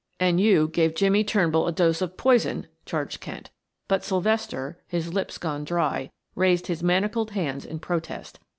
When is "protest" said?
7.77-8.39